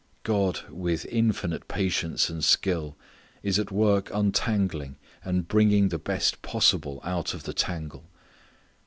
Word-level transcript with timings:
God 0.23 0.61
with 0.67 1.05
infinite 1.05 1.67
patience 1.67 2.27
and 2.27 2.43
skill 2.43 2.95
is 3.43 3.59
at 3.59 3.71
work 3.71 4.09
untangling 4.11 4.95
and 5.23 5.47
bringing 5.47 5.89
the 5.89 5.99
best 5.99 6.41
possible 6.41 7.01
out 7.03 7.35
of 7.35 7.43
the 7.43 7.53
tangle. 7.53 8.05